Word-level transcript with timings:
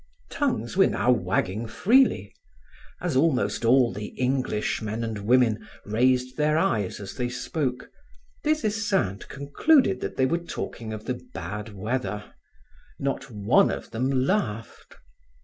Tongues 0.31 0.75
were 0.75 0.87
now 0.87 1.11
wagging 1.11 1.67
freely. 1.67 2.33
As 3.01 3.15
almost 3.15 3.63
all 3.63 3.93
the 3.93 4.07
English 4.19 4.81
men 4.81 5.03
and 5.03 5.19
women 5.19 5.69
raised 5.85 6.37
their 6.37 6.57
eyes 6.57 6.99
as 6.99 7.13
they 7.13 7.29
spoke, 7.29 7.87
Des 8.43 8.65
Esseintes 8.65 9.27
concluded 9.27 10.01
that 10.01 10.17
they 10.17 10.25
were 10.25 10.39
talking 10.39 10.91
of 10.91 11.05
the 11.05 11.21
bad 11.35 11.75
weather; 11.75 12.33
not 12.97 13.29
one 13.29 13.69
of 13.69 13.91
them 13.91 14.09
laughed. 14.09 14.95